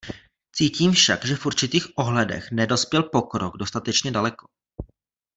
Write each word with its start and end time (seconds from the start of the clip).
Cítím 0.55 0.91
však, 0.91 1.25
že 1.25 1.35
v 1.35 1.45
určitých 1.45 1.87
ohledech 1.95 2.51
nedospěl 2.51 3.03
pokrok 3.03 3.57
dostatečně 3.57 4.11
daleko. 4.11 4.47